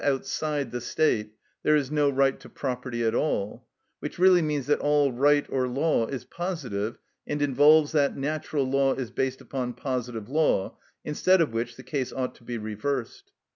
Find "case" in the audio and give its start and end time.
11.83-12.11